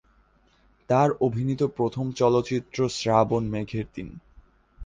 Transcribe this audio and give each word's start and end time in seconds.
তার 0.89 1.09
অভিনীত 1.21 1.61
প্রথম 1.77 2.05
চলচ্চিত্র 2.11 2.79
শ্রাবণ 2.89 3.43
মেঘের 3.45 3.87
দিন। 3.95 4.09